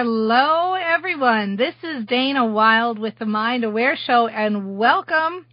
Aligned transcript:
Hello, 0.00 0.74
everyone. 0.74 1.56
This 1.56 1.74
is 1.82 2.04
Dana 2.04 2.46
Wild 2.46 3.00
with 3.00 3.18
the 3.18 3.26
Mind 3.26 3.64
Aware 3.64 3.96
Show, 3.96 4.28
and 4.28 4.78
welcome. 4.78 5.44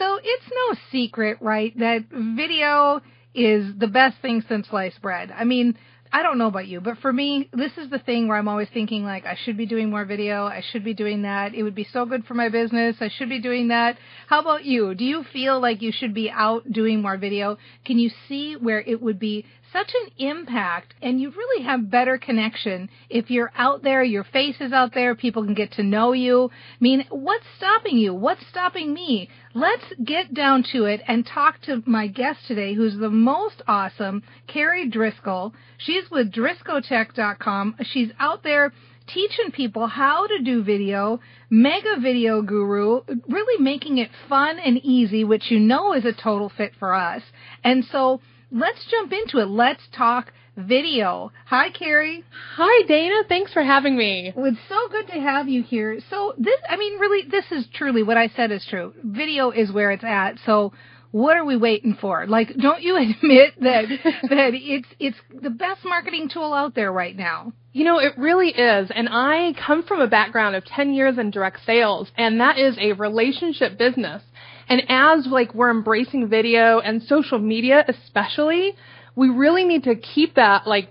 So, 0.00 0.18
it's 0.20 0.46
no 0.50 0.76
secret, 0.90 1.38
right, 1.40 1.72
that 1.78 2.06
video 2.10 3.00
is 3.36 3.72
the 3.78 3.86
best 3.86 4.16
thing 4.20 4.42
since 4.48 4.66
sliced 4.66 5.00
bread. 5.00 5.30
I 5.30 5.44
mean, 5.44 5.78
I 6.12 6.24
don't 6.24 6.38
know 6.38 6.48
about 6.48 6.66
you, 6.66 6.80
but 6.80 6.98
for 6.98 7.12
me, 7.12 7.48
this 7.52 7.70
is 7.78 7.88
the 7.88 8.00
thing 8.00 8.26
where 8.26 8.36
I'm 8.36 8.48
always 8.48 8.68
thinking 8.74 9.04
like 9.04 9.24
I 9.26 9.38
should 9.44 9.56
be 9.56 9.64
doing 9.64 9.90
more 9.90 10.04
video, 10.04 10.44
I 10.44 10.62
should 10.72 10.84
be 10.84 10.92
doing 10.92 11.22
that. 11.22 11.54
It 11.54 11.62
would 11.62 11.76
be 11.76 11.86
so 11.90 12.04
good 12.04 12.26
for 12.26 12.34
my 12.34 12.48
business. 12.48 12.96
I 13.00 13.10
should 13.16 13.28
be 13.28 13.40
doing 13.40 13.68
that. 13.68 13.96
How 14.26 14.40
about 14.40 14.64
you? 14.64 14.94
Do 14.96 15.04
you 15.04 15.24
feel 15.32 15.60
like 15.60 15.80
you 15.80 15.92
should 15.92 16.12
be 16.12 16.30
out 16.30 16.70
doing 16.70 17.00
more 17.00 17.16
video? 17.16 17.58
Can 17.86 18.00
you 18.00 18.10
see 18.28 18.56
where 18.56 18.80
it 18.80 19.00
would 19.00 19.20
be 19.20 19.46
such 19.72 19.90
an 20.02 20.12
impact 20.18 20.94
and 21.00 21.20
you 21.20 21.30
really 21.30 21.64
have 21.64 21.90
better 21.90 22.18
connection 22.18 22.88
if 23.08 23.30
you're 23.30 23.52
out 23.56 23.82
there, 23.82 24.02
your 24.02 24.24
face 24.24 24.56
is 24.60 24.72
out 24.72 24.94
there, 24.94 25.14
people 25.14 25.44
can 25.44 25.54
get 25.54 25.72
to 25.72 25.82
know 25.82 26.12
you. 26.12 26.50
I 26.52 26.76
mean, 26.80 27.04
what's 27.10 27.44
stopping 27.56 27.96
you? 27.96 28.14
What's 28.14 28.46
stopping 28.46 28.92
me? 28.92 29.28
Let's 29.54 29.84
get 30.04 30.34
down 30.34 30.64
to 30.72 30.84
it 30.84 31.00
and 31.06 31.26
talk 31.26 31.60
to 31.62 31.82
my 31.86 32.06
guest 32.06 32.40
today, 32.46 32.74
who's 32.74 32.96
the 32.96 33.10
most 33.10 33.62
awesome, 33.66 34.22
Carrie 34.46 34.90
Drisko. 34.90 35.52
She's 35.78 36.10
with 36.10 36.32
DriskoTech.com. 36.32 37.76
She's 37.82 38.10
out 38.18 38.42
there 38.42 38.72
teaching 39.06 39.50
people 39.52 39.86
how 39.86 40.26
to 40.26 40.38
do 40.42 40.62
video, 40.62 41.20
mega 41.50 42.00
video 42.00 42.42
guru, 42.42 43.00
really 43.28 43.62
making 43.62 43.98
it 43.98 44.10
fun 44.28 44.58
and 44.58 44.78
easy, 44.78 45.24
which 45.24 45.50
you 45.50 45.58
know 45.58 45.92
is 45.92 46.04
a 46.04 46.12
total 46.12 46.50
fit 46.56 46.72
for 46.78 46.94
us. 46.94 47.22
And 47.64 47.84
so 47.84 48.20
let's 48.52 48.84
jump 48.90 49.12
into 49.12 49.38
it. 49.38 49.48
Let's 49.48 49.82
talk 49.96 50.32
video. 50.56 51.32
Hi, 51.46 51.70
Carrie. 51.70 52.24
Hi, 52.56 52.86
Dana. 52.86 53.22
Thanks 53.28 53.52
for 53.52 53.62
having 53.62 53.96
me. 53.96 54.32
Well, 54.36 54.46
it's 54.46 54.58
so 54.68 54.88
good 54.90 55.06
to 55.08 55.20
have 55.20 55.48
you 55.48 55.62
here. 55.62 55.98
So 56.10 56.34
this, 56.38 56.60
I 56.68 56.76
mean, 56.76 56.98
really, 56.98 57.28
this 57.28 57.46
is 57.50 57.66
truly 57.74 58.02
what 58.02 58.16
I 58.16 58.28
said 58.28 58.52
is 58.52 58.64
true. 58.68 58.92
Video 59.02 59.50
is 59.50 59.72
where 59.72 59.90
it's 59.90 60.04
at. 60.04 60.34
So 60.44 60.72
what 61.12 61.36
are 61.36 61.44
we 61.44 61.56
waiting 61.56 61.96
for? 62.00 62.26
Like, 62.26 62.56
don't 62.56 62.82
you 62.82 62.96
admit 63.22 63.54
that 63.60 63.84
that 64.30 64.50
it's 64.54 64.88
it's 64.98 65.18
the 65.40 65.50
best 65.50 65.84
marketing 65.84 66.28
tool 66.32 66.52
out 66.52 66.74
there 66.74 66.92
right 66.92 67.16
now? 67.16 67.52
You 67.72 67.84
know, 67.84 67.98
it 67.98 68.18
really 68.18 68.50
is. 68.50 68.90
And 68.94 69.08
I 69.10 69.54
come 69.66 69.82
from 69.84 70.00
a 70.00 70.06
background 70.06 70.56
of 70.56 70.64
10 70.66 70.92
years 70.92 71.16
in 71.16 71.30
direct 71.30 71.64
sales, 71.64 72.10
and 72.18 72.40
that 72.40 72.58
is 72.58 72.76
a 72.78 72.92
relationship 72.92 73.78
business. 73.78 74.22
And 74.68 74.82
as 74.88 75.26
like 75.26 75.54
we're 75.54 75.70
embracing 75.70 76.28
video 76.28 76.80
and 76.80 77.02
social 77.02 77.38
media 77.38 77.84
especially, 77.88 78.74
we 79.16 79.28
really 79.28 79.64
need 79.64 79.84
to 79.84 79.96
keep 79.96 80.34
that 80.36 80.66
like 80.66 80.88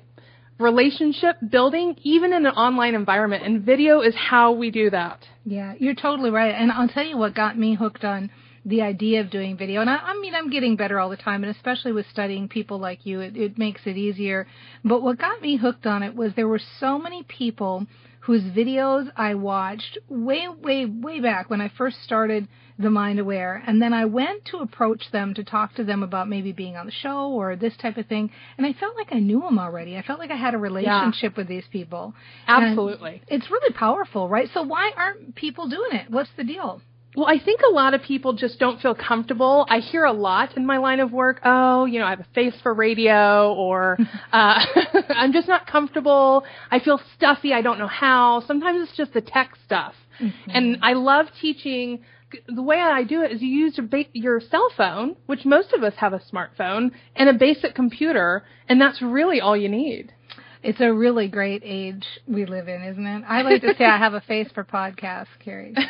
relationship 0.59 1.37
building 1.49 1.95
even 2.03 2.33
in 2.33 2.45
an 2.45 2.53
online 2.53 2.93
environment 2.93 3.43
and 3.43 3.63
video 3.63 4.01
is 4.01 4.13
how 4.15 4.51
we 4.51 4.69
do 4.69 4.89
that. 4.91 5.25
Yeah, 5.43 5.73
you're 5.79 5.95
totally 5.95 6.29
right. 6.29 6.53
And 6.53 6.71
I'll 6.71 6.87
tell 6.87 7.05
you 7.05 7.17
what 7.17 7.33
got 7.33 7.57
me 7.57 7.75
hooked 7.75 8.03
on 8.03 8.29
the 8.63 8.81
idea 8.81 9.21
of 9.21 9.31
doing 9.31 9.57
video. 9.57 9.81
And 9.81 9.89
I, 9.89 9.97
I 9.97 10.19
mean, 10.19 10.35
I'm 10.35 10.51
getting 10.51 10.75
better 10.75 10.99
all 10.99 11.09
the 11.09 11.17
time, 11.17 11.43
and 11.43 11.55
especially 11.55 11.93
with 11.93 12.05
studying 12.11 12.47
people 12.47 12.77
like 12.77 13.05
you, 13.05 13.19
it, 13.21 13.35
it 13.35 13.57
makes 13.57 13.81
it 13.85 13.97
easier. 13.97 14.47
But 14.85 15.01
what 15.01 15.17
got 15.17 15.41
me 15.41 15.57
hooked 15.57 15.87
on 15.87 16.03
it 16.03 16.15
was 16.15 16.33
there 16.35 16.47
were 16.47 16.61
so 16.79 16.99
many 16.99 17.23
people 17.23 17.87
whose 18.21 18.43
videos 18.43 19.11
I 19.15 19.33
watched 19.35 19.97
way, 20.07 20.47
way, 20.47 20.85
way 20.85 21.19
back 21.19 21.49
when 21.49 21.59
I 21.59 21.71
first 21.75 22.03
started 22.03 22.47
The 22.77 22.91
Mind 22.91 23.19
Aware. 23.19 23.63
And 23.65 23.81
then 23.81 23.93
I 23.93 24.05
went 24.05 24.45
to 24.45 24.57
approach 24.57 25.03
them 25.11 25.33
to 25.33 25.43
talk 25.43 25.75
to 25.75 25.83
them 25.83 26.03
about 26.03 26.29
maybe 26.29 26.51
being 26.51 26.75
on 26.77 26.85
the 26.85 26.91
show 26.91 27.31
or 27.31 27.55
this 27.55 27.75
type 27.77 27.97
of 27.97 28.05
thing. 28.05 28.31
And 28.57 28.67
I 28.67 28.73
felt 28.73 28.95
like 28.95 29.11
I 29.11 29.19
knew 29.19 29.41
them 29.41 29.57
already. 29.57 29.97
I 29.97 30.03
felt 30.03 30.19
like 30.19 30.31
I 30.31 30.35
had 30.35 30.53
a 30.53 30.59
relationship 30.59 31.33
yeah. 31.33 31.37
with 31.37 31.47
these 31.47 31.65
people. 31.71 32.13
Absolutely. 32.47 33.23
And 33.27 33.41
it's 33.41 33.49
really 33.49 33.73
powerful, 33.73 34.29
right? 34.29 34.49
So 34.53 34.61
why 34.61 34.91
aren't 34.95 35.35
people 35.35 35.67
doing 35.67 35.93
it? 35.93 36.11
What's 36.11 36.31
the 36.37 36.43
deal? 36.43 36.81
Well, 37.15 37.27
I 37.27 37.39
think 37.43 37.61
a 37.61 37.73
lot 37.73 37.93
of 37.93 38.01
people 38.01 38.33
just 38.33 38.57
don't 38.57 38.81
feel 38.81 38.95
comfortable. 38.95 39.65
I 39.69 39.79
hear 39.79 40.05
a 40.05 40.13
lot 40.13 40.55
in 40.55 40.65
my 40.65 40.77
line 40.77 41.01
of 41.01 41.11
work, 41.11 41.41
oh, 41.43 41.85
you 41.85 41.99
know, 41.99 42.05
I 42.05 42.11
have 42.11 42.21
a 42.21 42.27
face 42.33 42.55
for 42.63 42.73
radio 42.73 43.53
or 43.53 43.97
uh, 44.31 44.65
I'm 45.09 45.33
just 45.33 45.47
not 45.47 45.67
comfortable. 45.67 46.45
I 46.69 46.79
feel 46.79 47.01
stuffy. 47.15 47.53
I 47.53 47.61
don't 47.61 47.79
know 47.79 47.87
how. 47.87 48.43
Sometimes 48.47 48.87
it's 48.87 48.97
just 48.97 49.13
the 49.13 49.21
tech 49.21 49.57
stuff. 49.65 49.93
Mm-hmm. 50.21 50.51
And 50.51 50.77
I 50.81 50.93
love 50.93 51.27
teaching 51.41 52.03
the 52.47 52.61
way 52.61 52.79
I 52.79 53.03
do 53.03 53.23
it 53.23 53.31
is 53.31 53.41
you 53.41 53.49
use 53.49 53.77
your, 53.77 53.87
ba- 53.87 54.05
your 54.13 54.39
cell 54.39 54.69
phone, 54.75 55.15
which 55.25 55.45
most 55.45 55.73
of 55.73 55.83
us 55.83 55.93
have 55.97 56.13
a 56.13 56.19
smartphone, 56.19 56.91
and 57.15 57.29
a 57.29 57.33
basic 57.33 57.75
computer, 57.75 58.43
and 58.69 58.79
that's 58.79 59.01
really 59.01 59.41
all 59.41 59.57
you 59.57 59.69
need. 59.69 60.13
It's 60.63 60.79
a 60.79 60.93
really 60.93 61.27
great 61.27 61.63
age 61.65 62.05
we 62.27 62.45
live 62.45 62.67
in, 62.67 62.83
isn't 62.83 63.05
it? 63.05 63.23
I 63.27 63.41
like 63.41 63.61
to 63.61 63.73
say 63.77 63.85
I 63.85 63.97
have 63.97 64.13
a 64.13 64.21
face 64.21 64.47
for 64.53 64.63
podcasts, 64.63 65.27
Carrie. 65.43 65.73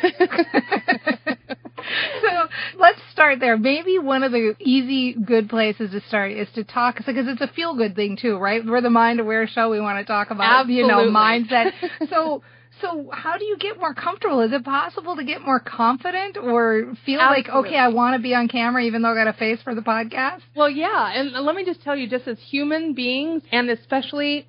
so 2.22 2.48
let's 2.78 3.00
start 3.12 3.40
there. 3.40 3.58
Maybe 3.58 3.98
one 3.98 4.22
of 4.22 4.32
the 4.32 4.54
easy, 4.60 5.14
good 5.14 5.48
places 5.48 5.90
to 5.90 6.00
start 6.08 6.32
is 6.32 6.48
to 6.54 6.64
talk 6.64 6.96
because 6.96 7.28
it's 7.28 7.40
a 7.40 7.48
feel 7.48 7.76
good 7.76 7.94
thing 7.94 8.16
too, 8.20 8.38
right? 8.38 8.64
We're 8.64 8.80
the 8.80 8.90
mind 8.90 9.20
aware 9.20 9.46
show. 9.46 9.70
We 9.70 9.80
want 9.80 9.98
to 9.98 10.04
talk 10.10 10.30
about 10.30 10.60
Absolutely. 10.60 10.76
you 10.76 10.86
know 10.86 11.10
mindset. 11.10 11.72
So. 12.08 12.42
So 12.80 13.10
how 13.12 13.36
do 13.38 13.44
you 13.44 13.58
get 13.58 13.78
more 13.78 13.94
comfortable? 13.94 14.40
Is 14.40 14.50
it 14.52 14.64
possible 14.64 15.14
to 15.14 15.22
get 15.22 15.40
more 15.42 15.60
confident 15.60 16.36
or 16.36 16.94
feel 17.04 17.20
Absolutely. 17.20 17.52
like, 17.52 17.66
okay, 17.66 17.76
I 17.76 17.88
want 17.88 18.16
to 18.16 18.22
be 18.22 18.34
on 18.34 18.48
camera 18.48 18.82
even 18.82 19.02
though 19.02 19.12
I 19.12 19.14
got 19.14 19.28
a 19.28 19.34
face 19.34 19.60
for 19.62 19.74
the 19.74 19.82
podcast? 19.82 20.40
Well, 20.56 20.68
yeah. 20.68 21.12
And 21.14 21.30
let 21.30 21.54
me 21.54 21.64
just 21.64 21.82
tell 21.82 21.94
you, 21.94 22.08
just 22.08 22.26
as 22.26 22.38
human 22.40 22.92
beings 22.94 23.42
and 23.52 23.70
especially 23.70 24.48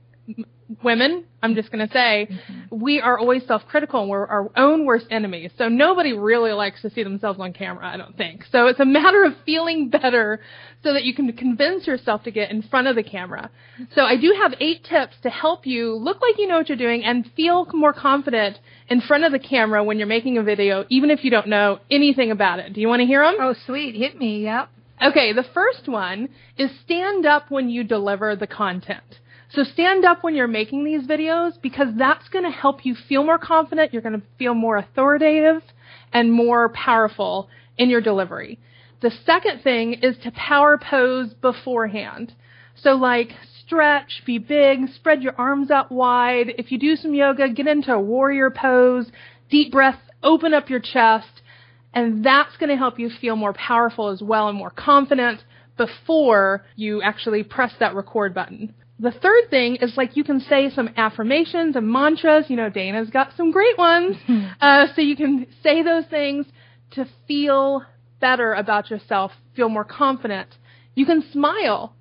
women, 0.81 1.25
I'm 1.42 1.56
just 1.56 1.72
going 1.72 1.86
to 1.86 1.94
say, 1.94 2.28
mm-hmm. 2.30 2.81
we 2.81 3.02
are 3.02 3.18
always 3.18 3.46
self-critical 3.46 4.02
and 4.02 4.10
we're 4.10 4.25
our 4.25 4.50
own 4.56 4.86
worst 4.86 5.08
enemies. 5.12 5.52
So 5.58 5.68
nobody 5.68 6.14
really 6.14 6.52
likes 6.52 6.81
to 6.81 6.90
see 6.90 7.04
themselves 7.04 7.40
on 7.40 7.54
camera, 7.54 7.88
I 7.88 7.98
don't 7.98 8.16
think. 8.18 8.46
So 8.52 8.68
it's 8.68 8.80
a 8.80 8.86
matter 8.86 9.24
of 9.24 9.34
feeling 9.46 9.90
better 9.90 10.40
so 10.81 10.94
that 10.94 11.04
you 11.04 11.14
can 11.14 11.31
convince 11.34 11.88
yourself 11.88 12.24
to 12.24 12.31
get 12.31 12.52
in 12.52 12.62
front 12.62 12.88
of 12.88 12.96
the 12.96 13.04
camera. 13.04 13.50
So 13.96 14.04
I 14.04 14.18
do 14.18 14.36
have 14.42 14.54
eight 14.60 14.84
tips 14.84 15.16
to 15.24 15.30
help 15.30 15.66
you 15.66 15.96
look 15.96 16.22
like 16.22 16.38
you 16.38 16.48
know 16.48 16.58
what 16.58 16.69
you're 16.69 16.78
doing 16.78 17.04
and 17.04 17.30
feel 17.36 17.68
more 17.74 17.94
confident 17.94 18.58
in 18.90 19.02
front 19.02 19.24
of 19.24 19.31
the 19.31 19.40
camera 19.40 19.84
when 19.84 19.98
you're 19.98 20.08
making 20.08 20.38
a 20.38 20.44
video, 20.44 20.86
even 20.90 21.12
if 21.12 21.24
you 21.24 21.31
don't 21.31 21.48
know 21.48 21.80
anything 21.92 22.31
about 22.31 22.60
it. 22.60 22.74
Do 22.74 22.81
you 22.81 22.88
want 22.88 23.02
to 23.02 23.06
hear 23.06 23.24
them? 23.24 23.36
Oh, 23.40 23.56
sweet. 23.66 23.96
Hit 23.96 24.18
me. 24.18 24.44
Yep. 24.44 24.69
Okay, 25.02 25.34
the 25.34 25.46
first 25.54 25.88
one 25.88 26.30
is 26.58 26.69
stand 26.86 27.26
up 27.26 27.50
when 27.50 27.69
you 27.69 27.84
deliver 27.84 28.36
the 28.36 28.48
content. 28.48 29.19
So 29.54 29.64
stand 29.64 30.04
up 30.04 30.24
when 30.24 30.34
you're 30.34 30.48
making 30.48 30.84
these 30.84 31.04
videos 31.04 31.62
because 31.62 31.90
that's 31.96 32.28
going 32.30 32.44
to 32.44 32.50
help 32.50 32.86
you 32.86 32.96
feel 32.96 33.24
more 33.24 33.38
confident. 33.38 33.94
You're 33.94 34.02
going 34.02 34.20
to 34.20 34.26
feel 34.40 34.56
more 34.56 34.78
authoritative 34.78 35.62
and 36.12 36.34
more 36.34 36.70
powerful 36.70 37.50
in 37.78 37.90
your 37.90 38.02
delivery. 38.02 38.60
The 39.02 39.12
second 39.26 39.62
thing 39.62 39.94
is 39.94 40.18
to 40.24 40.32
power 40.32 40.80
pose 40.80 41.36
beforehand. 41.36 42.34
So 42.76 42.94
like 42.94 43.30
stretch, 43.64 44.24
be 44.26 44.40
big, 44.40 44.90
spread 44.96 45.22
your 45.22 45.36
arms 45.38 45.70
out 45.70 45.92
wide. 45.92 46.56
If 46.58 46.72
you 46.72 46.80
do 46.80 46.96
some 46.96 47.14
yoga, 47.14 47.50
get 47.50 47.68
into 47.68 47.94
a 47.94 48.02
warrior 48.02 48.50
pose, 48.50 49.12
deep 49.52 49.72
breath, 49.72 50.00
open 50.24 50.56
up 50.56 50.70
your 50.70 50.80
chest, 50.80 51.42
and 51.94 52.26
that's 52.26 52.58
going 52.58 52.70
to 52.70 52.76
help 52.76 52.98
you 52.98 53.12
feel 53.22 53.36
more 53.36 53.54
powerful 53.54 54.10
as 54.10 54.22
well 54.24 54.50
and 54.50 54.58
more 54.58 54.72
confident 54.72 55.44
before 55.78 56.66
you 56.76 57.04
actually 57.04 57.44
press 57.44 57.74
that 57.80 57.94
record 57.94 58.34
button. 58.34 58.74
The 59.04 59.12
third 59.12 59.50
thing 59.50 59.76
is 59.82 59.98
like 59.98 60.16
you 60.16 60.24
can 60.24 60.40
say 60.40 60.70
some 60.70 60.90
affirmations 60.96 61.76
and 61.76 61.92
mantras. 61.92 62.46
You 62.48 62.56
know, 62.56 62.70
Dana's 62.70 63.10
got 63.10 63.34
some 63.36 63.52
great 63.52 63.78
ones. 63.78 64.16
uh, 64.62 64.88
so 64.96 65.02
you 65.02 65.18
can 65.18 65.46
say 65.62 65.84
those 65.84 66.06
things 66.06 66.46
to 66.92 67.06
feel 67.28 67.84
better 68.22 68.54
about 68.54 68.90
yourself, 68.90 69.34
feel 69.58 69.68
more 69.68 69.84
confident. 69.84 70.48
You 70.96 71.06
can 71.06 71.22
smile. 71.34 71.94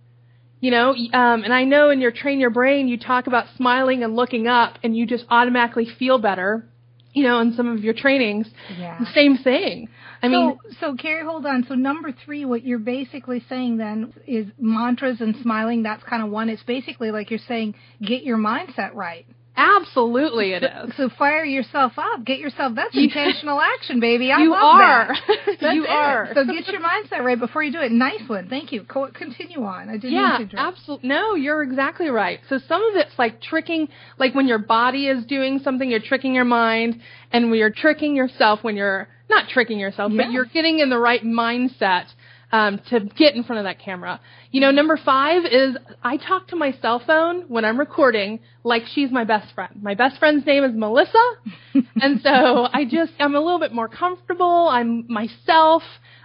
You 0.60 0.70
know, 0.70 0.90
um, 0.90 1.42
and 1.42 1.52
I 1.52 1.64
know 1.64 1.90
in 1.90 2.00
your 2.00 2.12
train 2.12 2.38
your 2.38 2.50
brain, 2.50 2.86
you 2.86 2.96
talk 2.96 3.26
about 3.26 3.46
smiling 3.56 4.04
and 4.04 4.14
looking 4.14 4.46
up, 4.46 4.78
and 4.84 4.96
you 4.96 5.04
just 5.04 5.24
automatically 5.28 5.88
feel 5.98 6.18
better 6.18 6.68
you 7.12 7.24
know, 7.24 7.40
in 7.40 7.54
some 7.54 7.68
of 7.68 7.84
your 7.84 7.94
trainings. 7.94 8.46
Yeah. 8.78 8.98
The 8.98 9.06
same 9.14 9.36
thing. 9.38 9.88
I 10.22 10.26
so, 10.26 10.30
mean, 10.30 10.58
so 10.80 10.94
Carrie, 10.94 11.24
hold 11.24 11.46
on. 11.46 11.64
So 11.68 11.74
number 11.74 12.12
three, 12.24 12.44
what 12.44 12.64
you're 12.64 12.78
basically 12.78 13.44
saying 13.48 13.78
then 13.78 14.12
is 14.26 14.46
mantras 14.58 15.20
and 15.20 15.34
smiling. 15.42 15.82
That's 15.82 16.02
kind 16.04 16.22
of 16.22 16.30
one. 16.30 16.48
It's 16.48 16.62
basically 16.62 17.10
like 17.10 17.30
you're 17.30 17.40
saying, 17.48 17.74
get 18.00 18.22
your 18.22 18.38
mindset 18.38 18.94
right. 18.94 19.26
Absolutely, 19.54 20.52
it 20.52 20.62
is. 20.62 20.92
So 20.96 21.10
fire 21.18 21.44
yourself 21.44 21.92
up. 21.98 22.24
Get 22.24 22.38
yourself. 22.38 22.72
That's 22.74 22.96
intentional 22.96 23.60
action, 23.78 24.00
baby. 24.00 24.32
I 24.32 24.38
you 24.38 24.50
love 24.50 24.62
are. 24.62 25.08
that. 25.08 25.74
you 25.74 25.84
it. 25.84 25.90
are. 25.90 26.30
So 26.34 26.44
get 26.46 26.66
your 26.68 26.80
mindset 26.80 27.22
right 27.22 27.38
before 27.38 27.62
you 27.62 27.70
do 27.70 27.80
it. 27.80 27.92
Nice 27.92 28.26
one. 28.26 28.48
Thank 28.48 28.72
you. 28.72 28.84
Co- 28.84 29.10
continue 29.12 29.62
on. 29.62 29.88
I 29.90 29.98
didn't 29.98 30.12
yeah, 30.12 30.38
absolutely. 30.56 31.08
No, 31.08 31.34
you're 31.34 31.62
exactly 31.62 32.08
right. 32.08 32.40
So 32.48 32.58
some 32.66 32.82
of 32.82 32.96
it's 32.96 33.12
like 33.18 33.42
tricking, 33.42 33.88
like 34.18 34.34
when 34.34 34.48
your 34.48 34.58
body 34.58 35.08
is 35.08 35.24
doing 35.26 35.60
something, 35.62 35.88
you're 35.90 36.00
tricking 36.00 36.34
your 36.34 36.44
mind, 36.46 37.00
and 37.30 37.50
when 37.50 37.58
you're 37.58 37.70
tricking 37.70 38.16
yourself 38.16 38.60
when 38.62 38.76
you're 38.76 39.06
not 39.28 39.48
tricking 39.48 39.78
yourself, 39.78 40.12
Yes. 40.12 40.26
but 40.26 40.32
you're 40.32 40.44
getting 40.46 40.78
in 40.80 40.88
the 40.90 40.98
right 40.98 41.22
mindset 41.22 42.06
um, 42.52 42.80
to 42.90 43.00
get 43.00 43.34
in 43.34 43.44
front 43.44 43.60
of 43.60 43.64
that 43.64 43.80
camera. 43.82 44.20
You 44.50 44.60
know, 44.60 44.70
number 44.70 44.98
five 45.02 45.44
is 45.46 45.76
I 46.02 46.18
talk 46.18 46.48
to 46.48 46.56
my 46.56 46.72
cell 46.82 47.02
phone 47.04 47.42
when 47.48 47.64
I'm 47.64 47.78
recording 47.78 48.40
like 48.62 48.82
she's 48.94 49.10
my 49.10 49.24
best 49.24 49.54
friend. 49.54 49.80
My 49.82 49.94
best 49.94 50.18
friend's 50.18 50.46
name 50.46 50.62
is 50.62 50.72
Melissa, 50.74 51.32
and 51.96 52.20
so 52.22 52.68
I 52.72 52.84
just 52.84 53.12
I'm 53.18 53.34
a 53.34 53.40
little 53.40 53.58
bit 53.58 53.72
more 53.72 53.88
comfortable. 53.88 54.68
I'm 54.70 55.06
myself. 55.08 55.82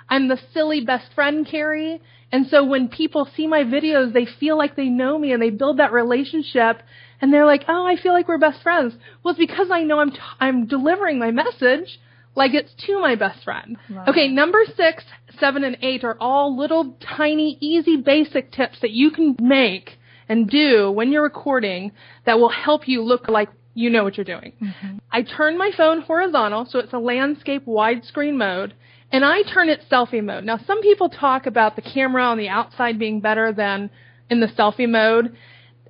I'm 0.10 0.28
the 0.28 0.40
silly 0.54 0.86
best 0.86 1.14
friend, 1.16 1.48
Carrie. 1.50 2.02
And 2.32 2.48
so 2.48 2.66
when 2.66 2.90
people 2.90 3.28
see 3.36 3.48
my 3.48 3.64
videos, 3.64 4.14
they 4.14 4.26
feel 4.40 4.58
like 4.58 4.76
they 4.76 4.90
know 4.90 5.18
me 5.18 5.32
and 5.32 5.42
they 5.42 5.50
build 5.50 5.80
that 5.80 5.94
relationship. 5.94 6.82
And 7.22 7.34
they're 7.34 7.46
like, 7.46 7.64
"Oh, 7.68 7.86
I 7.88 7.96
feel 7.96 8.12
like 8.14 8.28
we're 8.28 8.38
best 8.38 8.62
friends." 8.62 8.94
Well, 9.24 9.32
it's 9.32 9.40
because 9.40 9.70
I 9.72 9.84
know 9.84 10.00
I'm 10.00 10.12
t- 10.12 10.18
I'm 10.42 10.68
delivering 10.68 11.20
my 11.20 11.32
message 11.32 12.00
like 12.38 12.54
it's 12.54 12.74
to 12.86 13.02
my 13.02 13.16
best 13.16 13.44
friend. 13.44 13.78
Okay, 14.08 14.28
number 14.28 14.60
six, 14.78 15.04
seven, 15.40 15.64
and 15.64 15.78
eight 15.82 16.04
are 16.04 16.16
all 16.20 16.58
little 16.58 16.96
tiny, 17.02 17.58
easy, 17.60 17.98
basic 17.98 18.52
tips 18.52 18.80
that 18.82 18.92
you 18.92 19.12
can 19.12 19.36
make 19.42 19.98
and 20.30 20.48
do 20.50 20.92
when 20.92 21.12
you're 21.12 21.24
recording 21.24 21.92
that 22.26 22.40
will 22.40 22.50
help 22.50 22.88
you 22.88 23.02
look 23.02 23.28
like 23.28 23.50
you 23.74 23.90
know 23.90 24.04
what 24.04 24.18
you're 24.18 24.24
doing. 24.24 24.54
Mm-hmm. 24.62 24.98
I 25.12 25.24
turn 25.24 25.58
my 25.58 25.72
phone 25.76 26.02
horizontal, 26.02 26.68
so 26.70 26.80
it's 26.80 26.94
a 26.94 27.00
landscape 27.00 27.66
widescreen 27.66 28.36
mode, 28.36 28.74
and 29.12 29.26
I 29.26 29.42
turn 29.44 29.70
it 29.70 29.82
selfie 29.92 30.24
mode. 30.24 30.44
Now, 30.44 30.60
some 30.66 30.82
people 30.82 31.10
talk 31.10 31.48
about 31.48 31.76
the 31.76 31.82
camera 31.82 32.24
on 32.24 32.38
the 32.38 32.50
outside 32.50 33.00
being 33.00 33.20
better 33.20 33.52
than 33.52 33.90
in 34.30 34.40
the 34.40 34.48
selfie 34.48 34.90
mode. 34.90 35.36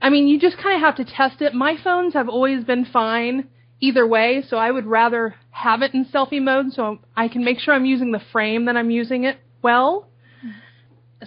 I 0.02 0.10
mean, 0.10 0.28
you 0.28 0.40
just 0.40 0.58
kind 0.58 0.76
of 0.76 0.82
have 0.82 0.96
to 0.98 1.14
test 1.14 1.42
it. 1.42 1.54
My 1.54 1.76
phones 1.84 2.14
have 2.14 2.30
always 2.30 2.64
been 2.64 2.86
fine 2.86 3.48
either 3.80 4.06
way, 4.06 4.44
so 4.48 4.58
I 4.58 4.72
would 4.72 4.86
rather 4.86 5.36
have 5.58 5.82
it 5.82 5.94
in 5.96 6.06
selfie 6.06 6.42
mode 6.42 6.72
so 6.72 7.00
I 7.16 7.28
can 7.28 7.44
make 7.44 7.60
sure 7.60 7.74
I'm 7.74 7.86
using 7.86 8.12
the 8.12 8.22
frame 8.32 8.66
that 8.66 8.78
I'm 8.78 8.92
using 8.92 9.24
it 9.24 9.38
well. 9.64 10.08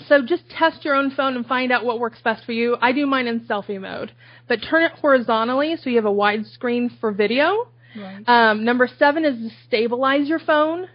So 0.07 0.23
just 0.25 0.49
test 0.49 0.85
your 0.85 0.95
own 0.95 1.11
phone 1.11 1.35
and 1.35 1.45
find 1.45 1.73
out 1.73 1.85
what 1.85 1.99
works 1.99 2.21
best 2.23 2.45
for 2.45 2.53
you. 2.53 2.77
I 2.81 2.93
do 2.93 3.07
mine 3.07 3.27
in 3.27 3.41
selfie 3.41 3.81
mode, 3.81 4.13
but 4.47 4.63
turn 4.63 4.85
it 4.85 4.93
horizontally 4.93 5.77
so 5.77 5.91
you 5.91 5.97
have 5.97 6.05
a 6.05 6.13
wide 6.13 6.47
screen 6.47 6.97
for 7.01 7.11
video. 7.11 7.67
Right. 7.97 8.23
Um, 8.29 8.65
number 8.65 8.89
seven 9.01 9.25
is 9.25 9.37
to 9.37 9.57
stabilize 9.67 10.29
your 10.29 10.39
phone. 10.39 10.87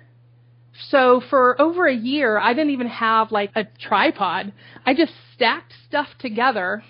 So 0.90 1.22
for 1.30 1.60
over 1.62 1.88
a 1.88 1.96
year, 1.96 2.38
I 2.38 2.54
didn't 2.54 2.72
even 2.72 2.88
have 2.88 3.32
like 3.32 3.52
a 3.56 3.66
tripod. 3.80 4.52
I 4.86 4.94
just 4.94 5.14
stacked 5.34 5.74
stuff 5.88 6.08
together 6.20 6.84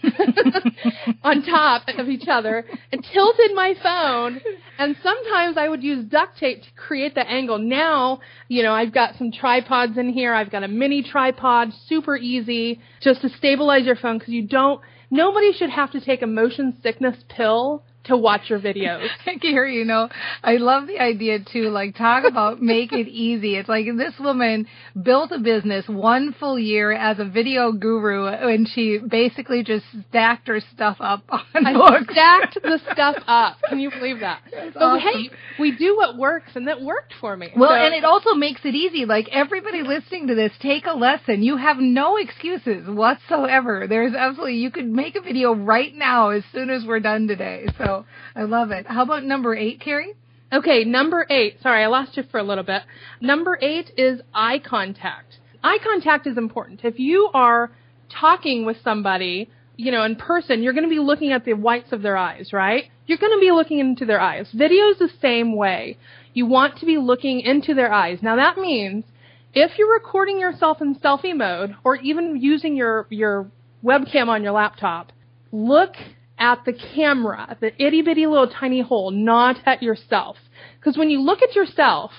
on 1.23 1.43
top 1.43 1.83
of 1.97 2.07
each 2.09 2.27
other 2.27 2.65
and 2.91 3.03
tilted 3.03 3.51
my 3.55 3.73
phone. 3.81 4.41
And 4.77 4.95
sometimes 5.01 5.57
I 5.57 5.69
would 5.69 5.83
use 5.83 6.05
duct 6.05 6.37
tape 6.37 6.61
to 6.63 6.67
create 6.75 7.15
the 7.15 7.27
angle. 7.27 7.57
Now, 7.57 8.19
you 8.47 8.63
know, 8.63 8.73
I've 8.73 8.93
got 8.93 9.15
some 9.17 9.31
tripods 9.31 9.97
in 9.97 10.09
here. 10.09 10.33
I've 10.33 10.51
got 10.51 10.63
a 10.63 10.67
mini 10.67 11.03
tripod, 11.03 11.69
super 11.88 12.15
easy, 12.15 12.79
just 13.01 13.21
to 13.21 13.29
stabilize 13.29 13.85
your 13.85 13.95
phone 13.95 14.17
because 14.17 14.33
you 14.33 14.47
don't. 14.47 14.81
Nobody 15.11 15.53
should 15.53 15.69
have 15.69 15.91
to 15.91 16.01
take 16.01 16.21
a 16.21 16.27
motion 16.27 16.77
sickness 16.81 17.15
pill 17.29 17.83
to 18.05 18.17
watch 18.17 18.49
your 18.49 18.59
videos. 18.59 19.07
Carrie, 19.41 19.75
you 19.75 19.85
know, 19.85 20.09
I 20.43 20.57
love 20.57 20.87
the 20.87 20.99
idea 20.99 21.39
too. 21.39 21.69
Like, 21.69 21.95
talk 21.95 22.23
about 22.25 22.61
make 22.75 22.91
it 22.93 23.07
easy. 23.07 23.55
It's 23.55 23.69
like 23.69 23.85
this 23.97 24.13
woman 24.19 24.67
built 25.01 25.31
a 25.31 25.39
business 25.39 25.85
one 25.87 26.33
full 26.39 26.57
year 26.59 26.91
as 26.91 27.19
a 27.19 27.25
video 27.25 27.71
guru, 27.71 28.25
and 28.27 28.67
she 28.67 28.97
basically 28.99 29.63
just 29.63 29.85
stacked 30.09 30.47
her 30.47 30.59
stuff 30.73 30.97
up 30.99 31.23
on 31.29 31.65
I 31.65 31.73
books. 31.73 32.11
stacked 32.11 32.57
the 32.61 32.79
stuff 32.91 33.15
up. 33.27 33.57
Can 33.69 33.79
you 33.79 33.89
believe 33.91 34.19
that? 34.21 34.41
That's 34.51 34.73
but 34.73 34.81
awesome. 34.83 34.99
hey, 35.07 35.29
we 35.59 35.75
do 35.77 35.95
what 35.95 36.17
works, 36.17 36.51
and 36.55 36.67
that 36.67 36.81
worked 36.81 37.13
for 37.19 37.35
me. 37.37 37.49
Well, 37.55 37.69
So- 37.69 37.75
and 37.75 37.93
it 37.93 38.03
also 38.03 38.33
makes 38.33 38.61
it 38.63 38.75
easy. 38.75 39.05
Like 39.05 39.27
everybody 39.31 39.81
listening 39.83 40.27
to 40.27 40.35
this, 40.35 40.51
take 40.61 40.85
a 40.85 40.93
lesson. 40.97 41.43
You 41.43 41.57
have 41.57 41.77
no 41.77 42.17
excuses 42.17 42.87
whatsoever. 42.87 43.85
There's 43.87 44.13
absolutely 44.13 44.55
you 44.55 44.71
could 44.71 44.87
make 44.87 45.15
a 45.15 45.21
video 45.21 45.53
right 45.55 45.93
now 45.95 46.29
as 46.29 46.43
soon 46.53 46.69
as 46.69 46.83
we're 46.85 47.00
done 47.00 47.27
today. 47.27 47.67
So 47.77 47.94
I 48.35 48.43
love 48.43 48.71
it. 48.71 48.87
How 48.87 49.03
about 49.03 49.23
number 49.23 49.55
eight, 49.55 49.79
Carrie? 49.79 50.15
Okay, 50.51 50.83
number 50.83 51.25
eight. 51.29 51.57
Sorry, 51.61 51.83
I 51.83 51.87
lost 51.87 52.17
you 52.17 52.23
for 52.31 52.39
a 52.39 52.43
little 52.43 52.63
bit. 52.63 52.81
Number 53.21 53.57
eight 53.61 53.91
is 53.97 54.21
eye 54.33 54.59
contact. 54.59 55.39
Eye 55.63 55.79
contact 55.83 56.27
is 56.27 56.37
important. 56.37 56.81
If 56.83 56.99
you 56.99 57.29
are 57.33 57.71
talking 58.09 58.65
with 58.65 58.77
somebody, 58.83 59.49
you 59.77 59.91
know, 59.91 60.03
in 60.03 60.15
person, 60.15 60.61
you're 60.61 60.73
going 60.73 60.85
to 60.85 60.89
be 60.89 60.99
looking 60.99 61.31
at 61.31 61.45
the 61.45 61.53
whites 61.53 61.91
of 61.91 62.01
their 62.01 62.17
eyes, 62.17 62.53
right? 62.53 62.85
You're 63.07 63.17
going 63.17 63.33
to 63.33 63.39
be 63.39 63.51
looking 63.51 63.79
into 63.79 64.05
their 64.05 64.21
eyes. 64.21 64.47
Video's 64.53 65.01
is 65.01 65.11
the 65.11 65.19
same 65.21 65.55
way. 65.55 65.97
You 66.33 66.45
want 66.45 66.79
to 66.79 66.85
be 66.85 66.97
looking 66.97 67.41
into 67.41 67.73
their 67.73 67.91
eyes. 67.91 68.19
Now 68.21 68.35
that 68.35 68.57
means 68.57 69.05
if 69.53 69.71
you're 69.77 69.93
recording 69.93 70.39
yourself 70.39 70.81
in 70.81 70.95
selfie 70.95 71.35
mode 71.35 71.75
or 71.83 71.95
even 71.97 72.41
using 72.41 72.75
your, 72.75 73.07
your 73.09 73.49
webcam 73.83 74.27
on 74.27 74.43
your 74.43 74.51
laptop, 74.51 75.11
look 75.51 75.93
at 76.38 76.65
the 76.65 76.74
camera, 76.74 77.58
the 77.60 77.72
itty 77.82 78.01
bitty 78.01 78.27
little 78.27 78.48
tiny 78.48 78.82
hole, 78.82 79.12
not 79.12 79.58
at 79.65 79.82
yourself. 79.82 80.38
Because 80.80 80.98
when 80.98 81.10
you 81.10 81.22
look 81.22 81.42
at 81.42 81.56
yourself, 81.56 82.12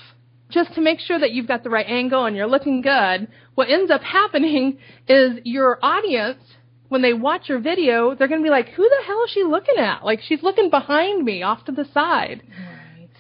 just 0.49 0.75
to 0.75 0.81
make 0.81 1.01
sure 1.01 1.19
that 1.19 1.33
you've 1.33 1.49
got 1.49 1.65
the 1.65 1.71
right 1.71 1.87
angle 1.87 2.25
and 2.25 2.37
you're 2.37 2.47
looking 2.47 2.81
good, 2.81 3.29
what 3.55 3.69
ends 3.69 3.91
up 3.91 4.03
happening 4.03 4.79
is 5.09 5.39
your 5.45 5.79
audience, 5.83 6.39
when 6.89 7.03
they 7.03 7.13
watch 7.13 7.49
your 7.49 7.59
video, 7.59 8.15
they're 8.15 8.29
going 8.29 8.41
to 8.41 8.45
be 8.45 8.51
like, 8.51 8.69
who 8.69 8.89
the 8.89 9.05
hell 9.07 9.25
is 9.25 9.31
she 9.33 9.43
looking 9.43 9.77
at? 9.77 10.05
Like, 10.05 10.21
she's 10.23 10.43
looking 10.43 10.71
behind 10.71 11.25
me 11.25 11.43
off 11.43 11.65
to 11.65 11.73
the 11.73 11.85
side. 11.93 12.43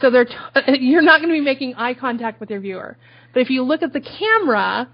So 0.00 0.10
they're 0.10 0.24
t- 0.24 0.34
you're 0.80 1.02
not 1.02 1.20
going 1.20 1.30
to 1.30 1.38
be 1.38 1.40
making 1.40 1.74
eye 1.74 1.94
contact 1.94 2.38
with 2.38 2.50
your 2.50 2.60
viewer. 2.60 2.96
But 3.32 3.40
if 3.40 3.50
you 3.50 3.62
look 3.62 3.82
at 3.82 3.92
the 3.92 4.00
camera, 4.00 4.88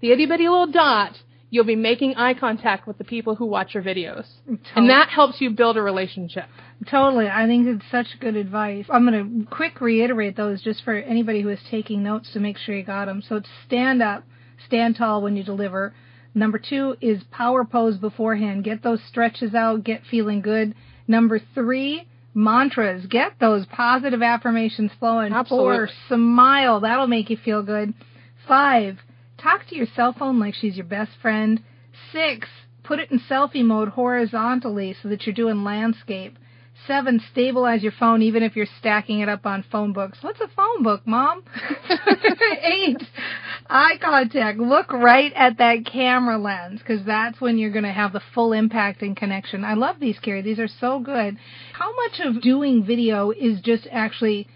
the 0.00 0.12
itty 0.12 0.26
bitty 0.26 0.48
little 0.48 0.66
dot, 0.70 1.16
you'll 1.50 1.64
be 1.64 1.76
making 1.76 2.14
eye 2.16 2.34
contact 2.34 2.86
with 2.86 2.98
the 2.98 3.04
people 3.04 3.34
who 3.34 3.46
watch 3.46 3.74
your 3.74 3.82
videos. 3.82 4.26
And 4.74 4.90
that 4.90 5.08
helps 5.08 5.40
you 5.40 5.50
build 5.50 5.76
a 5.76 5.82
relationship. 5.82 6.44
Totally. 6.90 7.28
I 7.28 7.46
think 7.46 7.66
it's 7.66 7.90
such 7.90 8.06
good 8.20 8.36
advice. 8.36 8.86
I'm 8.90 9.06
going 9.06 9.46
to 9.46 9.46
quick 9.46 9.80
reiterate 9.80 10.36
those 10.36 10.62
just 10.62 10.84
for 10.84 10.94
anybody 10.94 11.42
who 11.42 11.48
is 11.48 11.60
taking 11.70 12.02
notes 12.02 12.32
to 12.34 12.40
make 12.40 12.58
sure 12.58 12.76
you 12.76 12.84
got 12.84 13.06
them. 13.06 13.22
So 13.26 13.36
it's 13.36 13.48
stand 13.66 14.02
up, 14.02 14.24
stand 14.66 14.96
tall 14.96 15.22
when 15.22 15.36
you 15.36 15.42
deliver. 15.42 15.94
Number 16.34 16.58
two 16.58 16.96
is 17.00 17.22
power 17.30 17.64
pose 17.64 17.96
beforehand. 17.96 18.64
Get 18.64 18.82
those 18.82 19.00
stretches 19.08 19.54
out, 19.54 19.84
get 19.84 20.02
feeling 20.10 20.42
good. 20.42 20.74
Number 21.08 21.40
three, 21.54 22.06
mantras. 22.34 23.06
Get 23.06 23.32
those 23.40 23.66
positive 23.66 24.22
affirmations 24.22 24.92
flowing. 24.98 25.32
Absolutely. 25.32 25.66
Four, 25.66 25.88
smile. 26.08 26.80
That'll 26.80 27.06
make 27.06 27.30
you 27.30 27.38
feel 27.42 27.62
good. 27.62 27.94
Five, 28.46 28.98
talk 29.38 29.66
to 29.68 29.76
your 29.76 29.86
cell 29.94 30.14
phone 30.18 30.38
like 30.38 30.54
she's 30.54 30.76
your 30.76 30.86
best 30.86 31.12
friend. 31.22 31.62
Six, 32.12 32.48
put 32.82 32.98
it 32.98 33.10
in 33.10 33.20
selfie 33.20 33.64
mode 33.64 33.90
horizontally 33.90 34.94
so 35.02 35.08
that 35.08 35.26
you're 35.26 35.34
doing 35.34 35.64
landscape. 35.64 36.38
Seven, 36.86 37.20
stabilize 37.32 37.82
your 37.82 37.92
phone 37.92 38.22
even 38.22 38.42
if 38.42 38.54
you're 38.54 38.66
stacking 38.78 39.20
it 39.20 39.28
up 39.28 39.44
on 39.44 39.64
phone 39.70 39.92
books. 39.92 40.18
What's 40.20 40.40
a 40.40 40.48
phone 40.48 40.82
book, 40.82 41.02
Mom? 41.06 41.42
Eight, 42.62 43.02
eye 43.68 43.98
contact. 44.00 44.58
Look 44.58 44.92
right 44.92 45.32
at 45.34 45.58
that 45.58 45.84
camera 45.84 46.38
lens 46.38 46.80
because 46.80 47.04
that's 47.04 47.40
when 47.40 47.58
you're 47.58 47.72
going 47.72 47.84
to 47.84 47.92
have 47.92 48.12
the 48.12 48.22
full 48.32 48.52
impact 48.52 49.02
and 49.02 49.16
connection. 49.16 49.64
I 49.64 49.74
love 49.74 49.96
these, 50.00 50.18
Carrie. 50.20 50.42
These 50.42 50.60
are 50.60 50.68
so 50.68 51.00
good. 51.00 51.36
How 51.72 51.94
much 51.94 52.20
of 52.20 52.42
doing 52.42 52.84
video 52.84 53.32
is 53.32 53.60
just 53.60 53.86
actually 53.90 54.46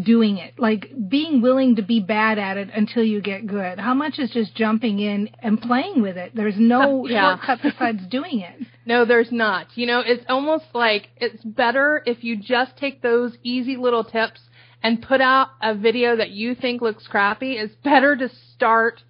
doing 0.00 0.38
it? 0.38 0.54
Like 0.58 0.90
being 1.08 1.42
willing 1.42 1.76
to 1.76 1.82
be 1.82 2.00
bad 2.00 2.38
at 2.38 2.56
it 2.56 2.68
until 2.74 3.02
you 3.04 3.20
get 3.20 3.46
good. 3.46 3.78
How 3.78 3.94
much 3.94 4.18
is 4.18 4.30
just 4.30 4.54
jumping 4.54 4.98
in 5.00 5.30
and 5.40 5.60
playing 5.60 6.00
with 6.02 6.16
it? 6.16 6.32
There's 6.34 6.58
no 6.58 7.06
Yeah. 7.06 7.36
shortcut 7.36 7.58
besides 7.62 8.06
doing 8.08 8.40
it. 8.40 8.66
No, 8.86 9.04
there's 9.04 9.30
not. 9.30 9.66
You 9.76 9.86
know, 9.86 10.00
it's 10.00 10.24
almost 10.28 10.64
like 10.74 11.08
it's 11.16 11.42
better 11.44 12.02
if 12.06 12.24
you 12.24 12.36
just 12.36 12.76
take 12.76 13.02
those 13.02 13.36
easy 13.42 13.76
little 13.76 14.04
tips 14.04 14.40
and 14.82 15.00
put 15.02 15.20
out 15.20 15.48
a 15.62 15.74
video 15.74 16.16
that 16.16 16.30
you 16.30 16.54
think 16.54 16.80
looks 16.82 17.06
crappy. 17.06 17.52
It's 17.52 17.74
better 17.84 18.16
to 18.16 18.28
start 18.54 19.02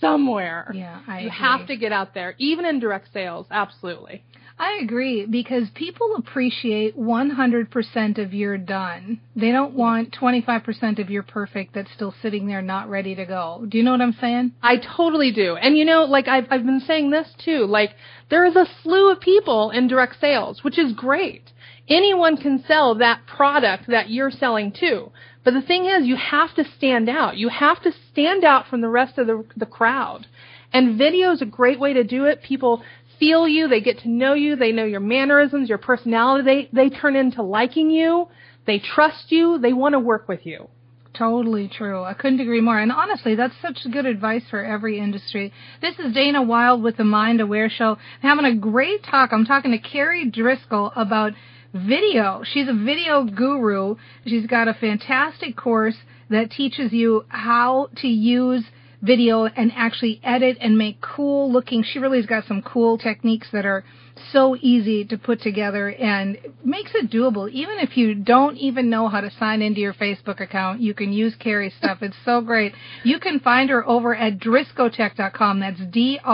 somewhere. 0.00 0.70
Yeah, 0.74 1.00
I 1.06 1.20
you 1.20 1.26
agree. 1.28 1.38
have 1.38 1.66
to 1.68 1.76
get 1.76 1.92
out 1.92 2.14
there, 2.14 2.34
even 2.38 2.64
in 2.64 2.80
direct 2.80 3.12
sales. 3.12 3.46
Absolutely. 3.50 4.24
I 4.60 4.80
agree 4.82 5.24
because 5.24 5.70
people 5.70 6.16
appreciate 6.16 6.94
100% 6.94 8.18
of 8.18 8.34
your 8.34 8.58
done. 8.58 9.18
They 9.34 9.52
don't 9.52 9.72
want 9.72 10.12
25% 10.12 10.98
of 10.98 11.08
your 11.08 11.22
perfect 11.22 11.72
that's 11.72 11.90
still 11.92 12.14
sitting 12.20 12.46
there 12.46 12.60
not 12.60 12.90
ready 12.90 13.14
to 13.14 13.24
go. 13.24 13.64
Do 13.66 13.78
you 13.78 13.84
know 13.84 13.92
what 13.92 14.02
I'm 14.02 14.12
saying? 14.20 14.52
I 14.62 14.76
totally 14.76 15.32
do. 15.32 15.56
And 15.56 15.78
you 15.78 15.86
know, 15.86 16.04
like 16.04 16.28
I've 16.28 16.44
I've 16.50 16.66
been 16.66 16.82
saying 16.86 17.08
this 17.10 17.28
too. 17.42 17.64
Like 17.64 17.92
there 18.28 18.44
is 18.44 18.54
a 18.54 18.66
slew 18.82 19.10
of 19.10 19.20
people 19.20 19.70
in 19.70 19.88
direct 19.88 20.20
sales, 20.20 20.62
which 20.62 20.78
is 20.78 20.92
great. 20.92 21.52
Anyone 21.88 22.36
can 22.36 22.62
sell 22.68 22.94
that 22.96 23.26
product 23.26 23.86
that 23.88 24.10
you're 24.10 24.30
selling 24.30 24.72
to. 24.72 25.10
But 25.42 25.54
the 25.54 25.62
thing 25.62 25.86
is, 25.86 26.06
you 26.06 26.16
have 26.16 26.54
to 26.56 26.64
stand 26.76 27.08
out. 27.08 27.38
You 27.38 27.48
have 27.48 27.82
to 27.84 27.92
stand 28.12 28.44
out 28.44 28.66
from 28.68 28.82
the 28.82 28.90
rest 28.90 29.16
of 29.16 29.26
the 29.26 29.42
the 29.56 29.64
crowd. 29.64 30.26
And 30.72 30.98
video 30.98 31.32
is 31.32 31.42
a 31.42 31.46
great 31.46 31.80
way 31.80 31.94
to 31.94 32.04
do 32.04 32.26
it. 32.26 32.42
People 32.42 32.82
feel 33.20 33.46
you, 33.46 33.68
they 33.68 33.80
get 33.80 34.00
to 34.00 34.08
know 34.08 34.34
you, 34.34 34.56
they 34.56 34.72
know 34.72 34.84
your 34.84 35.00
mannerisms, 35.00 35.68
your 35.68 35.78
personality. 35.78 36.42
They 36.72 36.88
they 36.88 36.96
turn 36.96 37.14
into 37.14 37.42
liking 37.42 37.90
you. 37.90 38.26
They 38.66 38.80
trust 38.80 39.30
you. 39.30 39.58
They 39.58 39.72
want 39.72 39.92
to 39.92 40.00
work 40.00 40.26
with 40.28 40.44
you. 40.44 40.68
Totally 41.12 41.68
true. 41.68 42.02
I 42.02 42.14
couldn't 42.14 42.40
agree 42.40 42.60
more. 42.60 42.78
And 42.78 42.92
honestly, 42.92 43.34
that's 43.34 43.54
such 43.60 43.78
good 43.92 44.06
advice 44.06 44.44
for 44.48 44.64
every 44.64 44.98
industry. 44.98 45.52
This 45.82 45.98
is 45.98 46.14
Dana 46.14 46.42
Wild 46.42 46.82
with 46.82 46.96
the 46.96 47.04
Mind 47.04 47.40
Aware 47.40 47.68
Show. 47.68 47.96
I'm 48.22 48.38
having 48.38 48.44
a 48.44 48.56
great 48.56 49.04
talk. 49.04 49.30
I'm 49.32 49.44
talking 49.44 49.72
to 49.72 49.78
Carrie 49.78 50.30
Drisko 50.30 50.92
about 50.96 51.32
video. 51.74 52.42
She's 52.44 52.68
a 52.68 52.72
video 52.72 53.24
guru. 53.24 53.96
She's 54.24 54.46
got 54.46 54.68
a 54.68 54.74
fantastic 54.74 55.56
course 55.56 55.96
that 56.30 56.52
teaches 56.52 56.92
you 56.92 57.24
how 57.28 57.88
to 57.96 58.08
use 58.08 58.64
video 59.02 59.46
and 59.46 59.72
actually 59.74 60.20
edit 60.22 60.58
and 60.60 60.76
make 60.76 61.00
cool 61.00 61.50
looking. 61.50 61.82
She 61.82 61.98
really's 61.98 62.26
got 62.26 62.44
some 62.46 62.62
cool 62.62 62.98
techniques 62.98 63.48
that 63.52 63.64
are 63.64 63.84
so 64.32 64.56
easy 64.60 65.04
to 65.06 65.16
put 65.16 65.40
together 65.40 65.88
and 65.88 66.36
makes 66.64 66.90
it 66.94 67.10
doable. 67.10 67.50
Even 67.50 67.78
if 67.78 67.96
you 67.96 68.14
don't 68.14 68.56
even 68.58 68.90
know 68.90 69.08
how 69.08 69.20
to 69.20 69.30
sign 69.38 69.62
into 69.62 69.80
your 69.80 69.94
Facebook 69.94 70.40
account, 70.40 70.80
you 70.80 70.92
can 70.94 71.12
use 71.12 71.34
Carrie's 71.36 71.74
stuff. 71.78 71.98
It's 72.02 72.16
so 72.24 72.40
great. 72.40 72.74
You 73.04 73.18
can 73.18 73.40
find 73.40 73.70
her 73.70 73.86
over 73.88 74.14
at 74.14 74.38
driskotech.com. 74.38 75.60
That's 75.60 75.80
D-R-I-S-K-O-T 75.90 76.28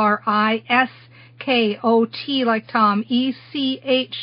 like 2.45 2.69
Tom, 2.69 3.05
E-C-H. 3.09 4.17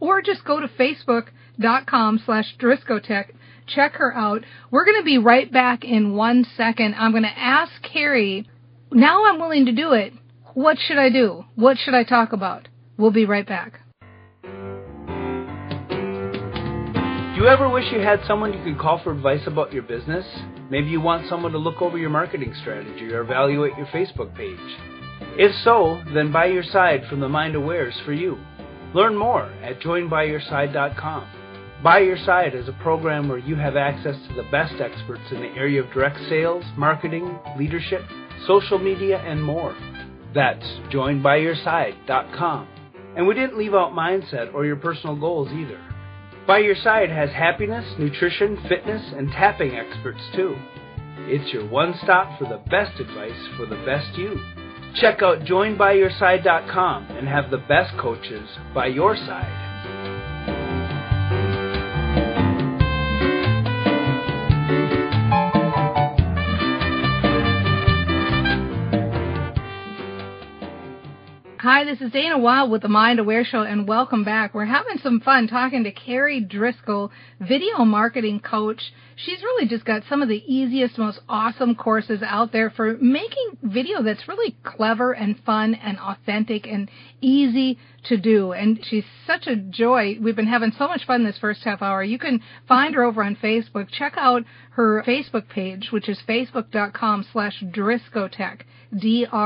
Or 0.00 0.22
just 0.22 0.44
go 0.44 0.60
to 0.60 0.68
facebook.com 0.68 2.22
slash 2.24 2.56
driscotech. 2.58 3.32
Check 3.74 3.94
her 3.94 4.14
out. 4.14 4.44
We're 4.70 4.84
going 4.84 5.00
to 5.00 5.04
be 5.04 5.18
right 5.18 5.52
back 5.52 5.84
in 5.84 6.14
one 6.14 6.46
second. 6.56 6.94
I'm 6.94 7.10
going 7.10 7.22
to 7.22 7.38
ask 7.38 7.70
Carrie, 7.82 8.48
now 8.90 9.26
I'm 9.26 9.38
willing 9.38 9.66
to 9.66 9.72
do 9.72 9.92
it. 9.92 10.12
What 10.54 10.78
should 10.78 10.98
I 10.98 11.10
do? 11.10 11.44
What 11.54 11.76
should 11.78 11.94
I 11.94 12.04
talk 12.04 12.32
about? 12.32 12.68
We'll 12.96 13.10
be 13.10 13.26
right 13.26 13.46
back. 13.46 13.80
Do 17.38 17.44
you 17.44 17.48
ever 17.48 17.68
wish 17.68 17.92
you 17.92 18.00
had 18.00 18.20
someone 18.26 18.52
you 18.52 18.64
could 18.64 18.80
call 18.80 19.00
for 19.04 19.12
advice 19.12 19.46
about 19.46 19.72
your 19.72 19.84
business? 19.84 20.26
Maybe 20.70 20.88
you 20.88 21.00
want 21.00 21.28
someone 21.28 21.52
to 21.52 21.58
look 21.58 21.80
over 21.80 21.96
your 21.96 22.10
marketing 22.10 22.52
strategy 22.60 23.12
or 23.12 23.20
evaluate 23.20 23.76
your 23.76 23.86
Facebook 23.86 24.34
page. 24.34 24.58
If 25.38 25.54
so, 25.62 26.02
then 26.12 26.32
By 26.32 26.46
Your 26.46 26.64
Side 26.64 27.04
from 27.08 27.20
the 27.20 27.28
Mind 27.28 27.54
Aware 27.54 27.90
is 27.90 28.00
for 28.04 28.12
you. 28.12 28.38
Learn 28.92 29.16
more 29.16 29.44
at 29.62 29.80
joinbyyourside.com. 29.80 31.37
By 31.82 32.00
Your 32.00 32.16
Side 32.16 32.56
is 32.56 32.66
a 32.66 32.72
program 32.82 33.28
where 33.28 33.38
you 33.38 33.54
have 33.54 33.76
access 33.76 34.16
to 34.26 34.34
the 34.34 34.48
best 34.50 34.80
experts 34.80 35.22
in 35.30 35.40
the 35.40 35.54
area 35.56 35.80
of 35.80 35.92
direct 35.92 36.18
sales, 36.28 36.64
marketing, 36.76 37.38
leadership, 37.56 38.02
social 38.48 38.80
media, 38.80 39.18
and 39.20 39.40
more. 39.40 39.76
That's 40.34 40.64
joinbyyourside.com. 40.92 42.68
And 43.16 43.28
we 43.28 43.34
didn't 43.34 43.58
leave 43.58 43.74
out 43.74 43.92
mindset 43.92 44.52
or 44.54 44.66
your 44.66 44.74
personal 44.74 45.14
goals 45.14 45.50
either. 45.52 45.80
By 46.48 46.58
Your 46.58 46.74
Side 46.74 47.10
has 47.10 47.30
happiness, 47.30 47.84
nutrition, 47.96 48.58
fitness, 48.68 49.12
and 49.16 49.30
tapping 49.30 49.76
experts 49.76 50.20
too. 50.34 50.56
It's 51.30 51.52
your 51.52 51.68
one 51.68 51.94
stop 52.02 52.40
for 52.40 52.48
the 52.48 52.60
best 52.70 52.98
advice 52.98 53.48
for 53.56 53.66
the 53.66 53.80
best 53.86 54.18
you. 54.18 54.40
Check 54.96 55.22
out 55.22 55.42
joinbyyourside.com 55.42 57.04
and 57.10 57.28
have 57.28 57.52
the 57.52 57.58
best 57.58 57.96
coaches 57.98 58.48
by 58.74 58.86
your 58.86 59.14
side. 59.14 59.67
Hi, 71.70 71.84
this 71.84 72.00
is 72.00 72.10
Dana 72.12 72.38
Wild 72.38 72.70
with 72.70 72.80
the 72.80 72.88
Mind 72.88 73.18
Aware 73.18 73.44
Show, 73.44 73.60
and 73.60 73.86
welcome 73.86 74.24
back. 74.24 74.54
We're 74.54 74.64
having 74.64 74.96
some 75.02 75.20
fun 75.20 75.48
talking 75.48 75.84
to 75.84 75.92
Carrie 75.92 76.42
Drisko, 76.42 77.10
video 77.40 77.84
marketing 77.84 78.40
coach. 78.40 78.80
She's 79.16 79.42
really 79.42 79.68
just 79.68 79.84
got 79.84 80.04
some 80.08 80.22
of 80.22 80.30
the 80.30 80.42
easiest, 80.46 80.96
most 80.96 81.20
awesome 81.28 81.74
courses 81.74 82.22
out 82.24 82.52
there 82.52 82.70
for 82.70 82.96
making 82.96 83.58
video 83.62 84.02
that's 84.02 84.26
really 84.26 84.56
clever 84.64 85.12
and 85.12 85.38
fun 85.44 85.74
and 85.74 85.98
authentic 85.98 86.66
and 86.66 86.90
easy 87.20 87.78
to 88.04 88.16
do. 88.16 88.52
And 88.52 88.82
she's 88.82 89.04
such 89.26 89.46
a 89.46 89.54
joy. 89.54 90.16
We've 90.22 90.34
been 90.34 90.46
having 90.46 90.72
so 90.78 90.88
much 90.88 91.04
fun 91.04 91.22
this 91.22 91.36
first 91.36 91.64
half 91.64 91.82
hour. 91.82 92.02
You 92.02 92.18
can 92.18 92.40
find 92.66 92.94
her 92.94 93.04
over 93.04 93.22
on 93.22 93.36
Facebook. 93.36 93.90
Check 93.90 94.14
out 94.16 94.42
her 94.70 95.04
Facebook 95.06 95.50
page, 95.50 95.88
which 95.90 96.08
is 96.08 96.18
facebook.com 96.26 97.26
slash 97.30 97.62
Driskotech. 97.62 98.62
D-R-I-S-K 98.98 99.44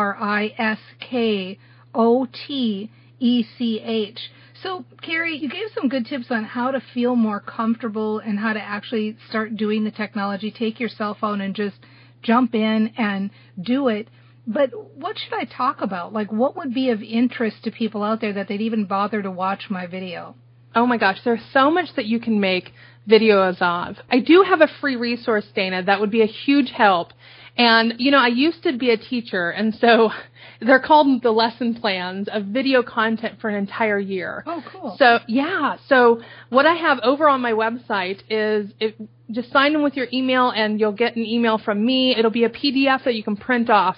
O 1.95 2.27
T 2.47 2.91
E 3.21 3.45
C 3.59 3.81
H. 3.81 4.31
So, 4.63 4.85
Carrie, 5.03 5.37
you 5.37 5.49
gave 5.49 5.69
some 5.75 5.89
good 5.89 6.07
tips 6.07 6.27
on 6.31 6.45
how 6.45 6.71
to 6.71 6.81
feel 6.95 7.17
more 7.17 7.41
comfortable 7.41 8.21
and 8.21 8.39
how 8.39 8.53
to 8.53 8.61
actually 8.61 9.17
start 9.29 9.57
doing 9.57 9.85
the 9.85 9.91
technology. 9.91 10.53
Take 10.53 10.79
your 10.79 10.89
cell 10.89 11.17
phone 11.21 11.41
and 11.41 11.55
just 11.55 11.77
jump 12.23 12.55
in 12.55 12.93
and 12.97 13.31
do 13.61 13.89
it. 13.89 14.09
But 14.47 14.71
what 14.97 15.19
should 15.19 15.35
I 15.35 15.45
talk 15.45 15.81
about? 15.81 16.13
Like, 16.13 16.33
what 16.33 16.57
would 16.57 16.75
be 16.75 16.91
of 16.91 17.03
interest 17.03 17.65
to 17.65 17.71
people 17.71 18.03
out 18.03 18.21
there 18.21 18.33
that 18.35 18.49
they'd 18.49 18.61
even 18.61 18.85
bother 18.87 19.23
to 19.23 19.31
watch 19.31 19.67
my 19.69 19.87
video? 19.87 20.35
Oh 20.75 20.87
my 20.87 20.97
gosh, 20.97 21.19
there's 21.25 21.45
so 21.53 21.71
much 21.71 21.95
that 21.97 22.07
you 22.07 22.19
can 22.19 22.41
make 22.41 22.73
videos 23.09 23.61
of. 23.61 23.97
I 24.11 24.21
do 24.21 24.45
have 24.49 24.61
a 24.61 24.69
free 24.81 24.97
resource, 24.97 25.47
Dana, 25.55 25.83
that 25.83 26.01
would 26.01 26.11
be 26.11 26.23
a 26.23 26.27
huge 26.27 26.71
help. 26.71 27.13
And, 27.57 27.95
you 27.99 28.11
know, 28.11 28.19
I 28.19 28.29
used 28.29 28.63
to 28.63 28.77
be 28.79 28.91
a 28.91 28.97
teacher, 28.97 29.51
and 29.51 29.75
so 29.75 30.11
they're 30.61 30.81
called 30.81 31.23
the 31.23 31.31
lesson 31.31 31.75
plans 31.75 32.29
of 32.33 32.47
video 32.47 32.83
content 32.83 33.41
for 33.41 33.51
an 33.51 33.57
entire 33.57 33.99
year. 33.99 34.43
Oh, 34.47 34.65
cool. 34.67 34.97
So, 34.99 35.19
yeah. 35.29 35.77
So, 35.89 36.23
what 36.49 36.65
I 36.65 36.75
have 36.75 37.01
over 37.03 37.29
on 37.29 37.41
my 37.43 37.53
website 37.53 38.23
is 38.31 38.71
it, 38.81 38.97
just 39.31 39.53
sign 39.53 39.75
in 39.75 39.83
with 39.83 39.95
your 39.95 40.09
email, 40.13 40.51
and 40.51 40.81
you'll 40.81 40.93
get 40.93 41.17
an 41.17 41.25
email 41.25 41.59
from 41.59 41.85
me. 41.85 42.15
It'll 42.17 42.31
be 42.31 42.45
a 42.45 42.51
PDF 42.51 43.05
that 43.05 43.15
you 43.15 43.23
can 43.23 43.37
print 43.37 43.69
off. 43.69 43.97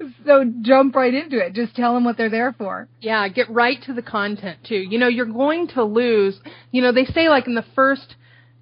Right? 0.00 0.10
So 0.24 0.50
jump 0.62 0.96
right 0.96 1.12
into 1.12 1.38
it. 1.38 1.52
Just 1.52 1.76
tell 1.76 1.92
them 1.92 2.04
what 2.04 2.16
they're 2.16 2.30
there 2.30 2.54
for. 2.56 2.88
Yeah. 3.00 3.28
Get 3.28 3.50
right 3.50 3.80
to 3.82 3.92
the 3.92 4.02
content 4.02 4.60
too. 4.66 4.76
You 4.78 4.98
know, 4.98 5.08
you're 5.08 5.26
going 5.26 5.68
to 5.68 5.84
lose, 5.84 6.40
you 6.70 6.80
know, 6.80 6.92
they 6.92 7.04
say 7.04 7.28
like 7.28 7.46
in 7.46 7.54
the 7.54 7.66
first 7.74 8.16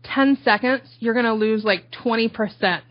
10 0.04 0.38
seconds, 0.44 0.82
you're 1.00 1.14
going 1.14 1.26
to 1.26 1.34
lose 1.34 1.64
like 1.64 1.90
20% 1.90 2.82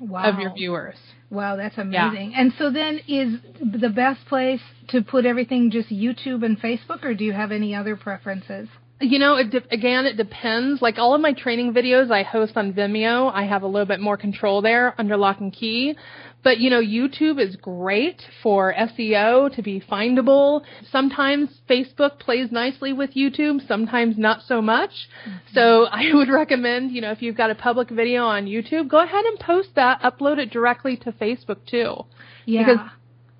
wow. 0.00 0.24
of 0.24 0.38
your 0.38 0.52
viewers. 0.52 0.96
Wow, 1.30 1.56
that's 1.56 1.78
amazing. 1.78 2.32
Yeah. 2.32 2.40
And 2.40 2.52
so 2.58 2.70
then 2.70 3.00
is 3.08 3.38
the 3.58 3.88
best 3.88 4.26
place 4.26 4.60
to 4.88 5.02
put 5.02 5.24
everything 5.24 5.70
just 5.70 5.88
YouTube 5.88 6.44
and 6.44 6.60
Facebook 6.60 7.04
or 7.04 7.14
do 7.14 7.24
you 7.24 7.32
have 7.32 7.52
any 7.52 7.74
other 7.74 7.96
preferences? 7.96 8.68
You 9.02 9.18
know, 9.18 9.36
it 9.36 9.50
de- 9.50 9.74
again, 9.74 10.06
it 10.06 10.16
depends. 10.16 10.80
Like 10.80 10.98
all 10.98 11.14
of 11.14 11.20
my 11.20 11.32
training 11.32 11.74
videos 11.74 12.10
I 12.10 12.22
host 12.22 12.56
on 12.56 12.72
Vimeo. 12.72 13.32
I 13.32 13.44
have 13.44 13.62
a 13.62 13.66
little 13.66 13.86
bit 13.86 14.00
more 14.00 14.16
control 14.16 14.62
there 14.62 14.94
under 14.98 15.16
lock 15.16 15.40
and 15.40 15.52
key. 15.52 15.96
But 16.42 16.58
you 16.58 16.70
know, 16.70 16.80
YouTube 16.80 17.40
is 17.40 17.56
great 17.56 18.20
for 18.42 18.74
SEO 18.74 19.54
to 19.54 19.62
be 19.62 19.80
findable. 19.80 20.62
Sometimes 20.90 21.60
Facebook 21.68 22.18
plays 22.18 22.50
nicely 22.50 22.92
with 22.92 23.10
YouTube, 23.14 23.66
sometimes 23.66 24.18
not 24.18 24.42
so 24.46 24.60
much. 24.60 24.90
Mm-hmm. 24.90 25.54
So 25.54 25.84
I 25.90 26.12
would 26.12 26.28
recommend, 26.28 26.92
you 26.92 27.00
know, 27.00 27.12
if 27.12 27.22
you've 27.22 27.36
got 27.36 27.50
a 27.50 27.54
public 27.54 27.90
video 27.90 28.24
on 28.24 28.46
YouTube, 28.46 28.88
go 28.88 29.02
ahead 29.02 29.24
and 29.24 29.38
post 29.38 29.70
that, 29.76 30.00
upload 30.02 30.38
it 30.38 30.50
directly 30.50 30.96
to 30.98 31.12
Facebook 31.12 31.64
too. 31.66 32.04
Yeah. 32.44 32.64
Because 32.64 32.90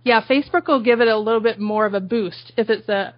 yeah, 0.05 0.21
Facebook 0.23 0.67
will 0.67 0.83
give 0.83 1.01
it 1.01 1.09
a 1.09 1.17
little 1.17 1.41
bit 1.41 1.59
more 1.59 1.87
of 1.87 1.95
a 1.95 2.01
boost 2.01 2.53
if 2.57 2.71
it's 2.71 2.89
a 2.89 3.15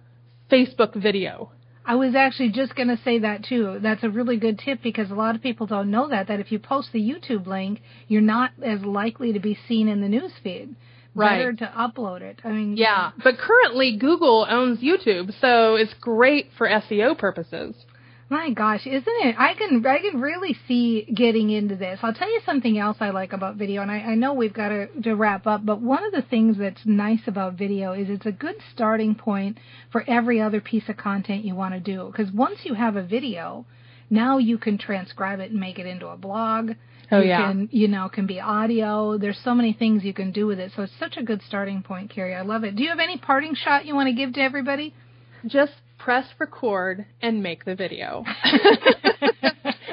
Facebook 0.51 0.95
video. 0.95 1.51
I 1.87 1.95
was 1.95 2.15
actually 2.15 2.49
just 2.49 2.75
going 2.75 2.87
to 2.87 2.99
say 3.03 3.19
that 3.19 3.43
too. 3.43 3.79
That's 3.81 4.03
a 4.03 4.09
really 4.09 4.37
good 4.37 4.59
tip 4.59 4.81
because 4.81 5.11
a 5.11 5.15
lot 5.15 5.35
of 5.35 5.41
people 5.41 5.67
don't 5.67 5.91
know 5.91 6.09
that 6.09 6.27
that 6.27 6.39
if 6.39 6.51
you 6.51 6.59
post 6.59 6.89
the 6.91 6.99
YouTube 6.99 7.45
link, 7.45 7.81
you're 8.07 8.21
not 8.21 8.51
as 8.63 8.81
likely 8.81 9.33
to 9.33 9.39
be 9.39 9.57
seen 9.67 9.87
in 9.87 10.01
the 10.01 10.09
news 10.09 10.31
feed. 10.43 10.75
Right. 11.13 11.37
Better 11.37 11.53
to 11.53 11.73
upload 11.77 12.21
it. 12.21 12.41
I 12.43 12.49
mean, 12.49 12.75
yeah. 12.75 13.11
But 13.23 13.37
currently 13.37 13.97
Google 13.97 14.45
owns 14.49 14.79
YouTube, 14.79 15.31
so 15.39 15.75
it's 15.75 15.93
great 16.01 16.49
for 16.57 16.67
SEO 16.67 17.17
purposes. 17.17 17.73
My 18.27 18.49
gosh, 18.49 18.87
isn't 18.87 19.05
it? 19.07 19.35
I 19.37 19.53
can 19.53 19.85
I 19.85 19.99
can 19.99 20.19
really 20.19 20.57
see 20.67 21.03
getting 21.03 21.51
into 21.51 21.75
this. 21.75 21.99
I'll 22.01 22.13
tell 22.13 22.31
you 22.31 22.41
something 22.43 22.77
else 22.77 22.97
I 22.99 23.11
like 23.11 23.33
about 23.33 23.55
video, 23.55 23.83
and 23.83 23.91
I, 23.91 23.99
I 23.99 24.15
know 24.15 24.33
we've 24.33 24.53
got 24.53 24.69
to, 24.69 24.87
to 25.03 25.13
wrap 25.15 25.45
up, 25.45 25.63
but 25.63 25.79
one 25.79 26.03
of 26.03 26.11
the 26.11 26.23
things 26.23 26.57
that's 26.57 26.81
nice 26.85 27.27
about 27.27 27.53
video 27.53 27.93
is 27.93 28.09
it's 28.09 28.25
a 28.25 28.31
good 28.31 28.55
starting 28.73 29.13
point 29.13 29.59
for 29.91 30.03
every 30.07 30.41
other 30.41 30.59
piece 30.59 30.89
of 30.89 30.97
content 30.97 31.45
you 31.45 31.53
want 31.53 31.75
to 31.75 31.79
do. 31.79 32.11
Because 32.11 32.33
once 32.33 32.59
you 32.63 32.73
have 32.73 32.95
a 32.95 33.03
video, 33.03 33.65
now 34.09 34.39
you 34.39 34.57
can 34.57 34.79
transcribe 34.79 35.39
it 35.39 35.51
and 35.51 35.59
make 35.59 35.77
it 35.77 35.85
into 35.85 36.07
a 36.07 36.17
blog. 36.17 36.71
Oh 37.11 37.19
you 37.19 37.29
yeah. 37.29 37.51
Can, 37.51 37.69
you 37.71 37.87
know, 37.87 38.09
can 38.09 38.25
be 38.25 38.39
audio. 38.39 39.19
There's 39.19 39.39
so 39.43 39.53
many 39.53 39.73
things 39.73 40.03
you 40.03 40.15
can 40.15 40.31
do 40.31 40.47
with 40.47 40.59
it. 40.59 40.71
So 40.75 40.81
it's 40.81 40.97
such 40.99 41.17
a 41.17 41.23
good 41.23 41.43
starting 41.43 41.83
point, 41.83 42.09
Carrie. 42.09 42.33
I 42.33 42.41
love 42.41 42.63
it. 42.63 42.75
Do 42.75 42.81
you 42.81 42.89
have 42.89 42.99
any 42.99 43.19
parting 43.19 43.53
shot 43.53 43.85
you 43.85 43.93
want 43.93 44.07
to 44.07 44.13
give 44.13 44.33
to 44.33 44.41
everybody? 44.41 44.95
Just 45.45 45.73
press 46.05 46.27
record 46.37 47.03
and 47.23 47.41
make 47.41 47.65
the 47.65 47.73
video. 47.73 48.23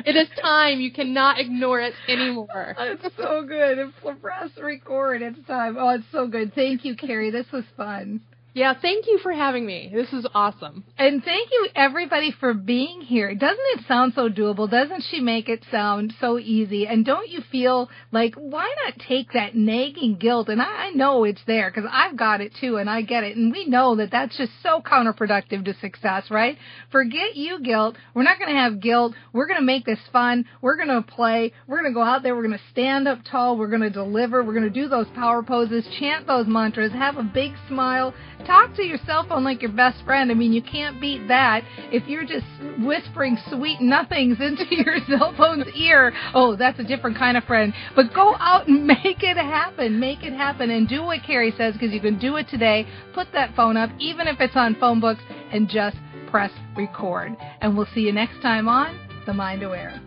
it 0.05 0.15
is 0.15 0.29
time. 0.43 0.79
You 0.79 0.93
cannot 0.93 1.41
ignore 1.41 1.81
it 1.81 1.95
anymore. 2.07 2.77
It's 2.79 3.17
so 3.17 3.43
good. 3.49 3.79
Press 4.21 4.51
record. 4.63 5.23
It's 5.23 5.47
time. 5.47 5.77
Oh, 5.79 5.89
it's 5.89 6.05
so 6.13 6.29
good. 6.29 6.55
Thank 6.55 6.85
you, 6.85 6.97
Carrie. 6.97 7.31
This 7.31 7.51
was 7.51 7.65
fun. 7.79 8.21
Yeah, 8.55 8.75
thank 8.81 9.07
you 9.07 9.19
for 9.23 9.33
having 9.33 9.65
me. 9.65 9.91
This 9.95 10.13
is 10.13 10.27
awesome. 10.35 10.85
And 10.99 11.25
thank 11.25 11.49
you 11.51 11.69
everybody 11.75 12.35
for 12.39 12.53
being 12.53 13.01
here. 13.01 13.35
Doesn't 13.35 13.59
it 13.75 13.87
sound 13.89 14.13
so 14.15 14.29
doable? 14.29 14.71
Doesn't 14.71 15.05
she 15.11 15.21
make 15.21 15.49
it 15.49 15.65
sound 15.71 16.13
so 16.21 16.39
easy? 16.39 16.87
And 16.87 17.03
don't 17.03 17.31
you 17.31 17.41
feel 17.51 17.89
like 18.11 18.35
why 18.35 18.71
not 18.85 19.03
take 19.09 19.33
that 19.33 19.55
nagging 19.55 20.17
guilt? 20.17 20.51
And 20.51 20.61
I, 20.61 20.91
know 20.93 21.25
it's 21.25 21.41
there 21.47 21.71
because 21.71 21.89
I've 21.91 22.19
got 22.19 22.43
it 22.43 22.53
too 22.61 22.77
and 22.77 22.91
I 22.91 23.01
get 23.01 23.25
it. 23.25 23.35
And 23.35 23.51
we 23.51 23.65
know 23.67 23.97
that 23.97 24.11
that's 24.11 24.37
just 24.37 24.53
so 24.63 24.83
counterproductive 24.83 25.65
to 25.65 25.75
success, 25.81 26.25
right? 26.31 26.59
Forget 26.91 27.35
you 27.35 27.61
guilt. 27.63 27.97
We're 28.15 28.25
not 28.25 28.39
going 28.39 28.51
to 28.51 28.61
have 28.61 28.81
guilt. 28.81 29.15
We're 29.33 29.47
going 29.47 29.61
to 29.61 29.65
make 29.65 29.87
this 29.87 29.99
fun. 30.13 30.45
We're 30.61 30.77
going 30.77 30.89
to 30.89 31.01
play. 31.01 31.53
We're 31.67 31.81
going 31.81 31.91
to 31.91 31.95
go 31.95 32.03
out 32.03 32.23
there. 32.23 32.37
We're 32.37 32.47
going 32.47 32.59
to 32.59 32.71
stand 32.71 33.09
up 33.09 33.21
tall. 33.31 33.57
We're 33.57 33.69
going 33.69 33.81
to 33.81 33.91
deliver. 33.91 34.45
We're 34.45 34.53
going 34.53 34.71
to 34.71 34.71
do 34.71 34.89
those 34.89 35.07
power 35.15 35.43
poses, 35.43 35.89
chant 35.99 36.27
those 36.27 36.47
mantras, 36.47 36.93
have 36.93 37.17
a 37.17 37.23
big 37.23 37.53
smile 37.69 38.13
talk 38.47 38.75
to 38.77 38.83
your 38.83 38.99
cell 39.07 39.27
phone 39.29 39.45
like 39.45 39.63
your 39.63 39.73
best 39.73 40.05
friend. 40.05 40.31
I 40.31 40.35
mean, 40.35 40.53
you 40.53 40.63
can't 40.63 41.01
beat 41.01 41.29
that. 41.29 41.63
If 41.91 42.09
you're 42.09 42.25
just 42.25 42.47
whispering 42.79 43.39
sweet 43.51 43.81
nothings 43.81 44.37
into 44.41 44.65
your 44.71 44.99
cell 45.09 45.35
phone's 45.37 45.67
ear, 45.75 46.13
oh, 46.35 46.57
that's 46.57 46.79
a 46.79 46.85
different 46.85 47.17
kind 47.19 47.37
of 47.37 47.45
friend. 47.45 47.73
But 47.95 48.15
go 48.15 48.35
out 48.37 48.69
and 48.69 48.87
make 48.87 49.23
it 49.23 49.37
happen. 49.37 49.99
Make 49.99 50.23
it 50.23 50.33
happen 50.33 50.71
and 50.71 50.89
do 50.89 51.03
what 51.03 51.23
Carrie 51.27 51.55
says 51.57 51.75
because 51.75 51.93
you 51.93 52.01
can 52.01 52.19
do 52.19 52.37
it 52.37 52.49
today. 52.49 52.87
Put 53.15 53.29
that 53.33 53.55
phone 53.55 53.77
up, 53.77 53.91
even 53.99 54.27
if 54.27 54.41
it's 54.41 54.57
on 54.57 54.77
phone 54.77 55.01
books, 55.01 55.23
and 55.53 55.69
just 55.69 55.97
press 56.31 56.53
record. 56.77 57.37
And 57.61 57.77
we'll 57.77 57.89
see 57.95 58.01
you 58.01 58.13
next 58.13 58.41
time 58.41 58.69
on 58.69 58.99
The 59.27 59.35
Mind 59.35 59.63
Aware. 59.63 60.01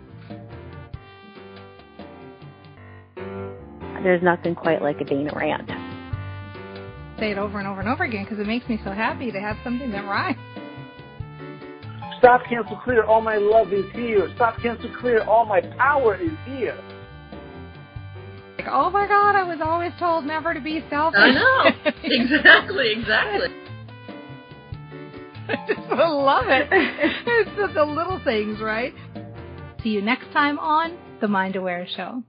There's 4.04 4.21
nothing 4.21 4.54
quite 4.54 4.82
like 4.84 5.02
a 5.02 5.04
Dana 5.04 5.32
rant 5.36 5.67
say 7.19 7.32
it 7.32 7.38
over 7.38 7.60
and 7.60 7.67
over 7.67 7.80
and 7.80 7.89
over 7.89 8.04
again 8.04 8.23
because 8.23 8.39
it 8.39 8.47
makes 8.47 8.67
me 8.67 8.80
so 8.84 8.91
happy 8.91 9.32
to 9.32 9.39
have 9.39 9.58
something 9.63 9.91
that 9.91 10.06
rhymes. 10.06 10.38
Stop, 12.19 12.41
cancel, 12.49 12.78
clear. 12.84 13.04
All 13.04 13.21
my 13.21 13.38
love 13.38 13.71
is 13.73 13.86
here. 13.93 14.32
Stop, 14.36 14.60
cancel, 14.62 14.89
clear. 14.99 15.23
All 15.23 15.45
my 15.45 15.62
power 15.78 16.15
is 16.15 16.32
here. 16.45 16.78
Like, 18.58 18.67
oh 18.69 18.89
my 18.89 19.08
God, 19.08 19.36
I 19.36 19.43
was 19.43 19.60
always 19.62 19.91
told 19.99 20.25
never 20.25 20.54
to 20.54 20.62
be 20.62 20.84
selfish. 20.89 21.19
I 21.19 21.32
know. 21.32 21.91
exactly, 22.04 22.91
exactly. 22.93 23.49
I 25.47 25.56
just 25.67 25.88
love 25.89 26.45
it. 26.47 26.67
it's 26.71 27.56
just 27.58 27.73
the 27.75 27.84
little 27.84 28.19
things, 28.23 28.60
right? 28.60 28.93
See 29.84 29.89
you 29.89 30.01
next 30.01 30.32
time 30.34 30.58
on 30.58 30.97
The 31.21 31.28
Mind 31.28 31.56
Aware 31.56 31.88
Show. 31.95 32.23